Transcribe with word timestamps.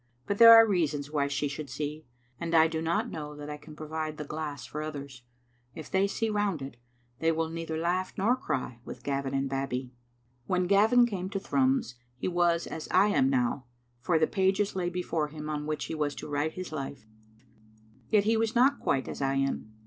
But 0.25 0.39
there 0.39 0.51
are 0.51 0.65
reasons 0.65 1.11
why 1.11 1.27
she 1.27 1.47
should 1.47 1.69
see; 1.69 2.07
and 2.39 2.55
I 2.55 2.67
do 2.67 2.81
not 2.81 3.11
know 3.11 3.35
that 3.35 3.51
I 3.51 3.57
can 3.57 3.75
provide 3.75 4.17
the 4.17 4.23
glass 4.25 4.65
for 4.65 4.81
others. 4.81 5.21
If 5.75 5.91
they 5.91 6.07
see 6.07 6.27
round 6.27 6.59
it, 6.63 6.75
they 7.19 7.31
will 7.31 7.49
neither 7.51 7.77
laugh 7.77 8.11
nor 8.17 8.35
cry 8.35 8.79
with 8.83 9.03
Gavin 9.03 9.35
and 9.35 9.47
Babbie. 9.47 9.93
When 10.47 10.65
Gavin 10.65 11.05
came 11.05 11.29
to 11.29 11.39
Thrums 11.39 11.93
he 12.17 12.27
was 12.27 12.65
as 12.65 12.87
I 12.89 13.09
am 13.09 13.29
now, 13.29 13.65
for 13.99 14.17
the 14.17 14.25
pages 14.25 14.75
lay 14.75 14.89
before 14.89 15.27
him 15.27 15.51
on 15.51 15.67
which 15.67 15.85
he 15.85 15.93
was 15.93 16.15
to 16.15 16.27
write 16.27 16.53
Digitized 16.53 16.55
by 16.55 16.61
VjOOQ 16.61 16.61
IC 16.63 16.63
4 16.63 16.63
TTbe 16.63 16.63
I^tttie 16.63 16.63
asinxaicv. 16.63 16.65
his 16.65 16.71
life. 16.71 18.09
Yet 18.09 18.23
he 18.23 18.37
was 18.37 18.55
not 18.55 18.79
quite 18.79 19.07
as 19.07 19.21
I 19.21 19.35
am. 19.35 19.71